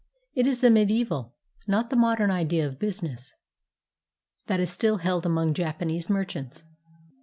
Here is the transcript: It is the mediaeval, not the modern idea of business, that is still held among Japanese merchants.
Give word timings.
It 0.33 0.47
is 0.47 0.61
the 0.61 0.71
mediaeval, 0.71 1.35
not 1.67 1.91
the 1.91 1.95
modern 1.95 2.31
idea 2.31 2.65
of 2.67 2.79
business, 2.79 3.35
that 4.47 4.59
is 4.59 4.71
still 4.71 4.97
held 4.97 5.27
among 5.27 5.53
Japanese 5.53 6.09
merchants. 6.09 6.63